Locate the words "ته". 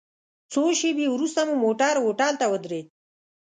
2.41-2.45